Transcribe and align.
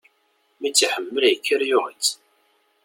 Mi 0.59 0.67
i 0.69 0.71
tt-iḥemmel, 0.71 1.23
yekker 1.27 1.61
yuɣ-itt. 1.69 2.09